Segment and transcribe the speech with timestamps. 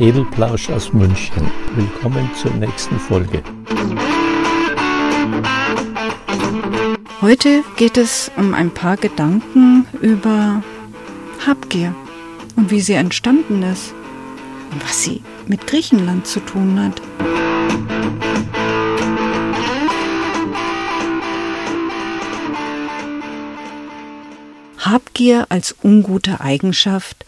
[0.00, 1.50] Edelplausch aus München.
[1.74, 3.42] Willkommen zur nächsten Folge.
[7.20, 10.62] Heute geht es um ein paar Gedanken über
[11.46, 11.94] Habgier
[12.56, 13.92] und wie sie entstanden ist
[14.72, 17.02] und was sie mit Griechenland zu tun hat.
[24.78, 27.26] Habgier als ungute Eigenschaft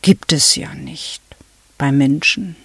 [0.00, 1.23] gibt es ja nicht
[1.78, 2.56] bei Menschen.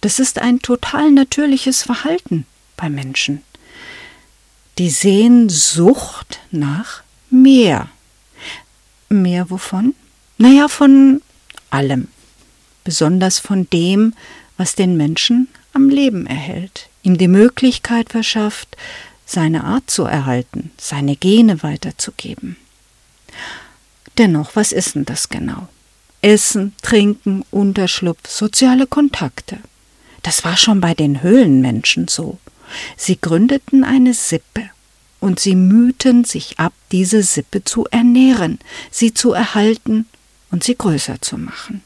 [0.00, 3.42] Das ist ein total natürliches Verhalten bei Menschen.
[4.78, 7.88] Die Sehnsucht nach mehr.
[9.08, 9.94] Mehr wovon?
[10.38, 11.22] Naja, von
[11.70, 12.08] allem.
[12.84, 14.14] Besonders von dem,
[14.56, 18.76] was den Menschen am Leben erhält, ihm die Möglichkeit verschafft,
[19.24, 22.56] seine Art zu erhalten, seine Gene weiterzugeben.
[24.18, 25.68] Dennoch, was ist denn das genau?
[26.26, 29.58] Essen, Trinken, Unterschlupf, soziale Kontakte.
[30.24, 32.38] Das war schon bei den Höhlenmenschen so.
[32.96, 34.70] Sie gründeten eine Sippe
[35.20, 38.58] und sie mühten sich ab, diese Sippe zu ernähren,
[38.90, 40.06] sie zu erhalten
[40.50, 41.84] und sie größer zu machen.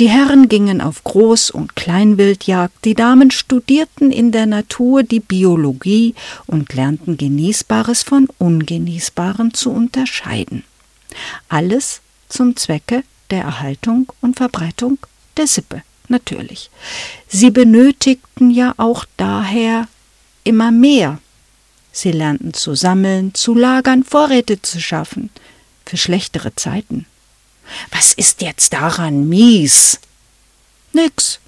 [0.00, 6.16] Die Herren gingen auf Groß- und Kleinwildjagd, die Damen studierten in der Natur die Biologie
[6.48, 10.64] und lernten Genießbares von Ungenießbaren zu unterscheiden.
[11.48, 14.98] Alles zum Zwecke der Erhaltung und Verbreitung
[15.36, 16.70] der Sippe, natürlich.
[17.28, 19.88] Sie benötigten ja auch daher
[20.44, 21.18] immer mehr.
[21.92, 25.30] Sie lernten zu sammeln, zu lagern, Vorräte zu schaffen,
[25.84, 27.06] für schlechtere Zeiten.
[27.90, 30.00] Was ist jetzt daran mies?
[30.92, 31.40] Nix.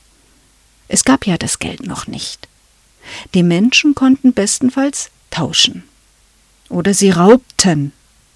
[0.89, 2.49] Es gab ja das Geld noch nicht.
[3.35, 5.85] Die Menschen konnten bestenfalls tauschen.
[6.69, 7.93] Oder sie raubten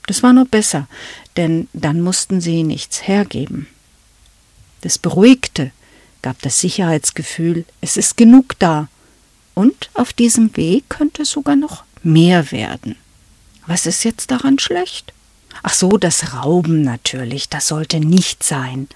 [0.06, 0.88] das war noch besser,
[1.36, 3.66] denn dann mussten sie nichts hergeben.
[4.80, 5.72] Das beruhigte,
[6.22, 8.88] gab das Sicherheitsgefühl, es ist genug da.
[9.54, 12.96] Und auf diesem Weg könnte sogar noch mehr werden.
[13.66, 15.12] Was ist jetzt daran schlecht?
[15.62, 18.88] Ach so, das Rauben natürlich, das sollte nicht sein.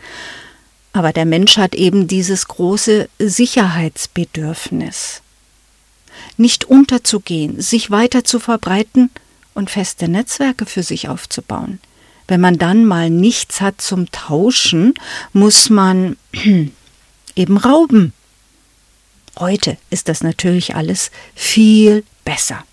[0.93, 5.23] Aber der Mensch hat eben dieses große Sicherheitsbedürfnis.
[6.37, 9.11] Nicht unterzugehen, sich weiter zu verbreiten
[9.55, 11.81] und feste Netzwerke für sich aufzubauen.
[12.29, 14.95] Wenn man dann mal nichts hat zum Tauschen,
[15.33, 16.17] muss man
[17.35, 18.13] eben rauben.
[19.39, 22.65] Heute ist das natürlich alles viel besser.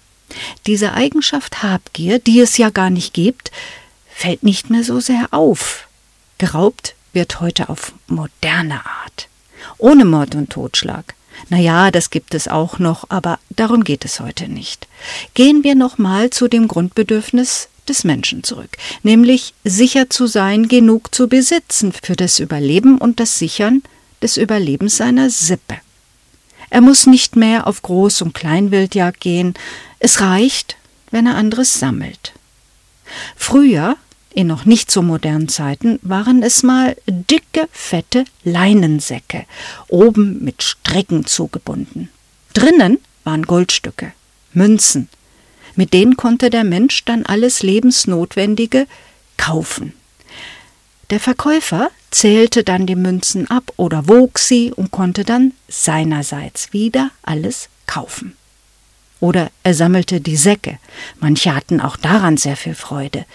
[0.65, 3.51] Diese Eigenschaft Habgier, die es ja gar nicht gibt,
[4.09, 5.87] fällt nicht mehr so sehr auf.
[6.37, 9.27] Geraubt wird heute auf moderne Art.
[9.77, 11.15] Ohne Mord und Totschlag.
[11.49, 14.87] Na ja, das gibt es auch noch, aber darum geht es heute nicht.
[15.33, 21.27] Gehen wir nochmal zu dem Grundbedürfnis des Menschen zurück, nämlich sicher zu sein, genug zu
[21.27, 23.81] besitzen für das Überleben und das Sichern
[24.21, 25.77] des Überlebens seiner Sippe.
[26.69, 29.53] Er muss nicht mehr auf Groß- und Kleinwildjagd gehen,
[29.99, 30.75] es reicht,
[31.11, 32.33] wenn er anderes sammelt.
[33.35, 33.95] Früher
[34.33, 39.45] in noch nicht so modernen Zeiten waren es mal dicke, fette Leinensäcke,
[39.87, 42.09] oben mit Stricken zugebunden.
[42.53, 44.13] Drinnen waren Goldstücke,
[44.53, 45.09] Münzen.
[45.75, 48.87] Mit denen konnte der Mensch dann alles Lebensnotwendige
[49.37, 49.93] kaufen.
[51.09, 57.11] Der Verkäufer zählte dann die Münzen ab oder wog sie und konnte dann seinerseits wieder
[57.21, 58.35] alles kaufen.
[59.19, 60.79] Oder er sammelte die Säcke.
[61.19, 63.25] Manche hatten auch daran sehr viel Freude.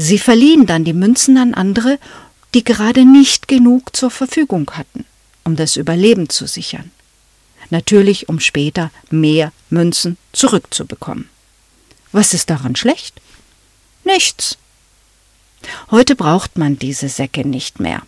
[0.00, 1.98] Sie verliehen dann die Münzen an andere,
[2.54, 5.04] die gerade nicht genug zur Verfügung hatten,
[5.42, 6.92] um das Überleben zu sichern.
[7.70, 11.28] Natürlich, um später mehr Münzen zurückzubekommen.
[12.12, 13.20] Was ist daran schlecht?
[14.04, 14.56] Nichts.
[15.90, 18.02] Heute braucht man diese Säcke nicht mehr.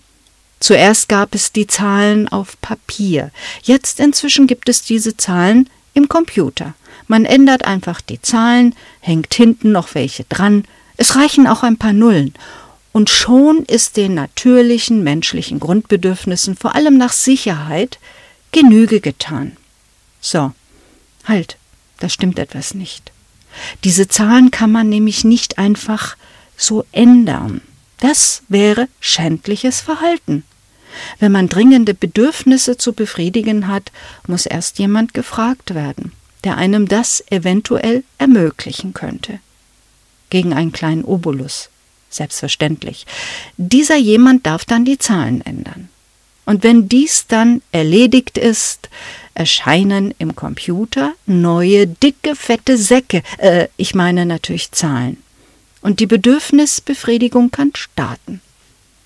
[0.60, 3.32] Zuerst gab es die Zahlen auf Papier,
[3.64, 6.74] jetzt inzwischen gibt es diese Zahlen im Computer.
[7.08, 10.64] Man ändert einfach die Zahlen, hängt hinten noch welche dran,
[11.00, 12.34] es reichen auch ein paar Nullen.
[12.92, 17.98] Und schon ist den natürlichen menschlichen Grundbedürfnissen, vor allem nach Sicherheit,
[18.52, 19.56] Genüge getan.
[20.20, 20.52] So,
[21.24, 21.56] halt,
[22.00, 23.12] da stimmt etwas nicht.
[23.82, 26.18] Diese Zahlen kann man nämlich nicht einfach
[26.58, 27.62] so ändern.
[28.00, 30.44] Das wäre schändliches Verhalten.
[31.18, 33.90] Wenn man dringende Bedürfnisse zu befriedigen hat,
[34.26, 36.12] muss erst jemand gefragt werden,
[36.44, 39.40] der einem das eventuell ermöglichen könnte
[40.30, 41.70] gegen einen kleinen Obolus.
[42.08, 43.06] Selbstverständlich.
[43.56, 45.88] Dieser jemand darf dann die Zahlen ändern.
[46.44, 48.88] Und wenn dies dann erledigt ist,
[49.34, 55.18] erscheinen im Computer neue, dicke, fette Säcke, äh, ich meine natürlich Zahlen.
[55.80, 58.40] Und die Bedürfnisbefriedigung kann starten.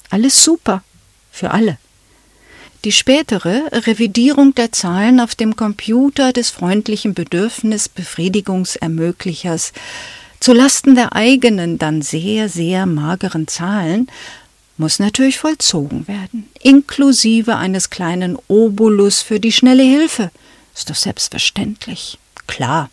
[0.08, 0.82] Alles super
[1.30, 1.76] für alle.
[2.84, 9.72] Die spätere Revidierung der Zahlen auf dem Computer des freundlichen Bedürfnisbefriedigungsermöglichers
[10.44, 14.08] zu Lasten der eigenen, dann sehr, sehr mageren Zahlen
[14.76, 20.30] muss natürlich vollzogen werden, inklusive eines kleinen Obolus für die schnelle Hilfe.
[20.74, 22.18] Ist doch selbstverständlich.
[22.46, 22.90] Klar.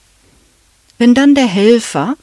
[0.97, 2.15] Wenn dann der Helfer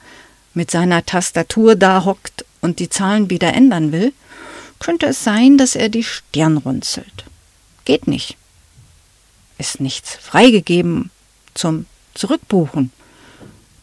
[0.54, 4.14] mit seiner Tastatur da hockt und die Zahlen wieder ändern will,
[4.78, 7.26] könnte es sein, dass er die Stirn runzelt.
[7.84, 8.38] Geht nicht.
[9.58, 11.10] Ist nichts freigegeben
[11.52, 11.84] zum
[12.14, 12.92] Zurückbuchen.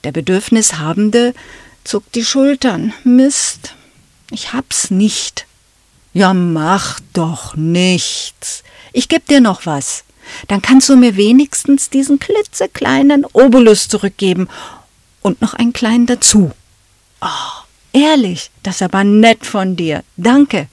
[0.05, 1.33] Der Bedürfnishabende
[1.83, 2.93] zuckt die Schultern.
[3.03, 3.73] Mist,
[4.29, 5.47] ich hab's nicht.
[6.13, 8.63] Ja, mach doch nichts.
[8.93, 10.03] Ich geb dir noch was.
[10.47, 14.47] Dann kannst du mir wenigstens diesen klitzekleinen Obolus zurückgeben
[15.23, 16.51] und noch einen kleinen dazu.
[17.21, 20.03] Oh, ehrlich, das ist aber nett von dir.
[20.17, 20.67] Danke.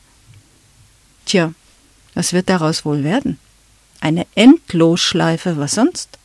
[1.24, 1.54] Tja,
[2.12, 3.38] was wird daraus wohl werden?
[3.98, 6.18] Eine Endlosschleife, was sonst?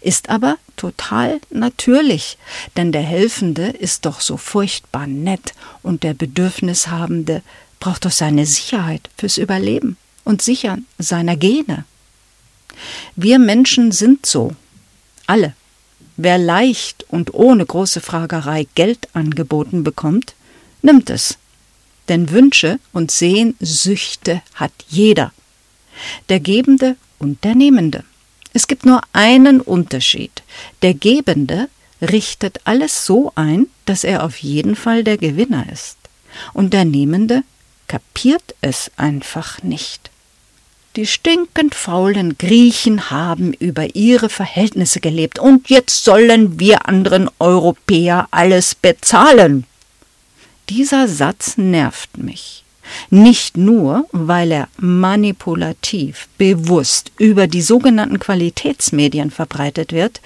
[0.00, 2.38] Ist aber total natürlich,
[2.76, 7.42] denn der Helfende ist doch so furchtbar nett und der Bedürfnishabende
[7.80, 11.84] braucht doch seine Sicherheit fürs Überleben und Sichern seiner Gene.
[13.16, 14.52] Wir Menschen sind so.
[15.26, 15.54] Alle.
[16.16, 20.34] Wer leicht und ohne große Fragerei Geld angeboten bekommt,
[20.82, 21.38] nimmt es.
[22.08, 25.32] Denn Wünsche und Sehnsüchte hat jeder.
[26.28, 28.04] Der Gebende und der Nehmende.
[28.52, 30.42] Es gibt nur einen Unterschied.
[30.82, 31.68] Der Gebende
[32.00, 35.96] richtet alles so ein, dass er auf jeden Fall der Gewinner ist.
[36.52, 37.42] Und der Nehmende
[37.88, 40.10] kapiert es einfach nicht.
[40.96, 48.28] Die stinkend faulen Griechen haben über ihre Verhältnisse gelebt, und jetzt sollen wir anderen Europäer
[48.30, 49.64] alles bezahlen.
[50.68, 52.61] Dieser Satz nervt mich.
[53.10, 60.20] Nicht nur, weil er manipulativ, bewusst über die sogenannten Qualitätsmedien verbreitet wird,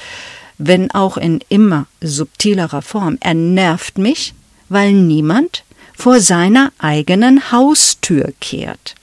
[0.59, 3.19] wenn auch in immer subtilerer Form.
[3.21, 4.35] Er nervt mich,
[4.69, 5.65] weil niemand
[5.95, 8.95] vor seiner eigenen Haustür kehrt.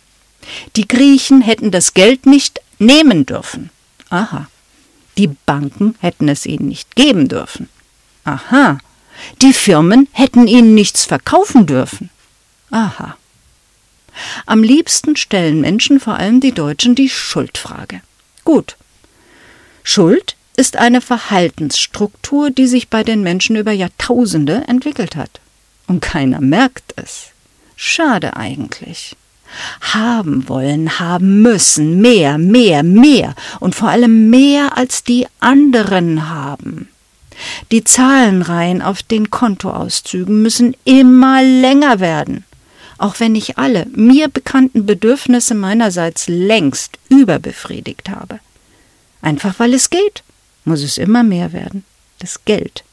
[0.75, 3.69] Die Griechen hätten das Geld nicht nehmen dürfen.
[4.09, 4.47] Aha.
[5.17, 7.69] Die Banken hätten es ihnen nicht geben dürfen.
[8.23, 8.79] Aha.
[9.41, 12.09] Die Firmen hätten ihnen nichts verkaufen dürfen.
[12.71, 13.15] Aha.
[14.45, 18.01] Am liebsten stellen Menschen, vor allem die Deutschen, die Schuldfrage.
[18.44, 18.77] Gut.
[19.83, 25.39] Schuld ist eine Verhaltensstruktur, die sich bei den Menschen über Jahrtausende entwickelt hat.
[25.88, 27.31] Und keiner merkt es.
[27.75, 29.15] Schade eigentlich.
[29.81, 36.89] Haben wollen, haben müssen, mehr, mehr, mehr und vor allem mehr als die anderen haben.
[37.71, 42.45] Die Zahlenreihen auf den Kontoauszügen müssen immer länger werden.
[43.03, 48.39] Auch wenn ich alle mir bekannten Bedürfnisse meinerseits längst überbefriedigt habe.
[49.21, 50.23] Einfach weil es geht,
[50.63, 51.83] muss es immer mehr werden.
[52.19, 52.85] Das Geld.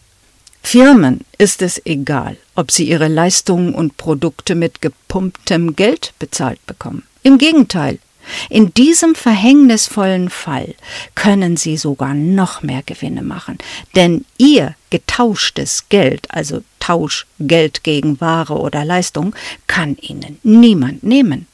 [0.64, 7.04] Firmen ist es egal, ob sie ihre Leistungen und Produkte mit gepumptem Geld bezahlt bekommen.
[7.22, 8.00] Im Gegenteil,
[8.48, 10.74] in diesem verhängnisvollen Fall
[11.14, 13.58] können Sie sogar noch mehr Gewinne machen,
[13.94, 19.34] denn Ihr getauschtes Geld, also Tauschgeld gegen Ware oder Leistung,
[19.66, 21.46] kann Ihnen niemand nehmen.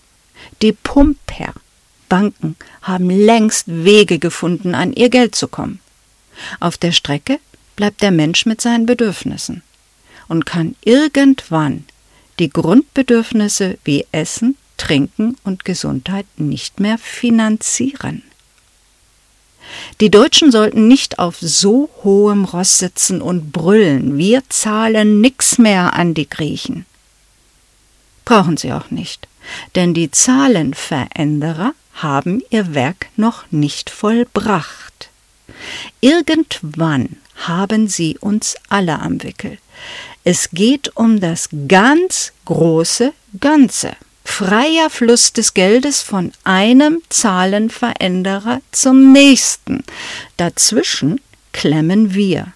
[0.63, 1.53] Die Pumper,
[2.09, 5.81] Banken haben längst Wege gefunden, an ihr Geld zu kommen.
[6.61, 7.39] Auf der Strecke
[7.75, 9.63] bleibt der Mensch mit seinen Bedürfnissen
[10.29, 11.85] und kann irgendwann
[12.39, 18.23] die Grundbedürfnisse wie Essen, Trinken und Gesundheit nicht mehr finanzieren.
[20.01, 25.95] Die Deutschen sollten nicht auf so hohem Ross sitzen und brüllen, wir zahlen nix mehr
[25.95, 26.87] an die Griechen.
[28.25, 29.29] Brauchen sie auch nicht,
[29.75, 35.09] denn die Zahlenveränderer haben ihr Werk noch nicht vollbracht.
[36.01, 39.59] Irgendwann haben sie uns alle am Wickel.
[40.25, 49.13] Es geht um das ganz große Ganze freier Fluss des Geldes von einem Zahlenveränderer zum
[49.13, 49.85] nächsten.
[50.37, 51.21] Dazwischen
[51.53, 52.53] klemmen wir.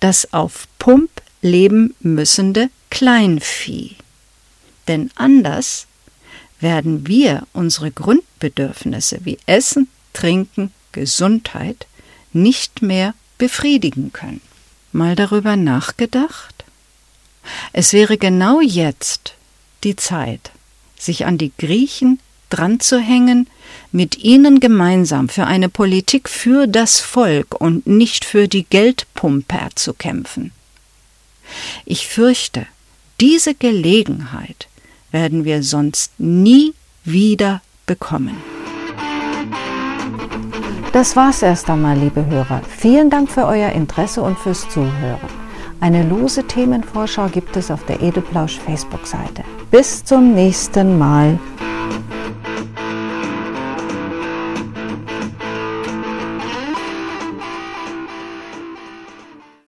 [0.00, 1.10] Das auf Pump
[1.42, 3.96] leben müssende Kleinvieh.
[4.86, 5.86] Denn anders
[6.60, 11.86] werden wir unsere Grundbedürfnisse wie Essen, Trinken, Gesundheit
[12.32, 14.40] nicht mehr befriedigen können.
[14.92, 16.64] Mal darüber nachgedacht?
[17.72, 19.34] Es wäre genau jetzt
[19.84, 20.50] die Zeit,
[20.98, 22.18] sich an die Griechen
[22.50, 23.48] dranzuhängen,
[23.92, 29.94] mit ihnen gemeinsam für eine Politik für das Volk und nicht für die Geldpumper zu
[29.94, 30.52] kämpfen.
[31.84, 32.66] Ich fürchte,
[33.20, 34.68] diese Gelegenheit
[35.10, 36.74] werden wir sonst nie
[37.04, 38.36] wieder bekommen.
[40.92, 42.62] Das war's erst einmal, liebe Hörer.
[42.78, 45.47] Vielen Dank für euer Interesse und fürs Zuhören.
[45.80, 49.44] Eine lose Themenvorschau gibt es auf der Edeplausch Facebook-Seite.
[49.70, 51.38] Bis zum nächsten Mal.